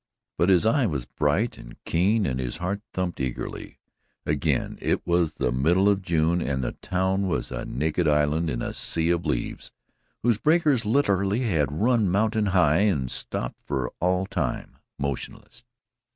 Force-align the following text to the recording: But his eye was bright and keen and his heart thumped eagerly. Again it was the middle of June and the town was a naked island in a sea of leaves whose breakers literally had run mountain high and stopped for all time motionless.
But 0.35 0.49
his 0.49 0.65
eye 0.65 0.87
was 0.87 1.05
bright 1.05 1.59
and 1.59 1.77
keen 1.83 2.25
and 2.25 2.39
his 2.39 2.57
heart 2.57 2.81
thumped 2.91 3.19
eagerly. 3.19 3.77
Again 4.25 4.79
it 4.81 5.05
was 5.05 5.35
the 5.35 5.51
middle 5.51 5.87
of 5.87 6.01
June 6.01 6.41
and 6.41 6.63
the 6.63 6.71
town 6.71 7.27
was 7.27 7.51
a 7.51 7.65
naked 7.65 8.07
island 8.07 8.49
in 8.49 8.63
a 8.63 8.73
sea 8.73 9.11
of 9.11 9.27
leaves 9.27 9.71
whose 10.23 10.39
breakers 10.39 10.85
literally 10.85 11.41
had 11.41 11.71
run 11.71 12.09
mountain 12.09 12.47
high 12.47 12.77
and 12.79 13.11
stopped 13.11 13.61
for 13.61 13.93
all 13.99 14.25
time 14.25 14.77
motionless. 14.97 15.65